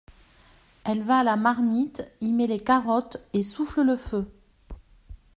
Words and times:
Elle 0.83 1.03
va 1.03 1.19
à 1.19 1.23
la 1.23 1.35
marmite, 1.35 2.03
y 2.21 2.31
met 2.31 2.47
les 2.47 2.59
carottes 2.59 3.17
et 3.33 3.43
souffle 3.43 3.83
le 3.83 3.95
feu. 3.95 4.25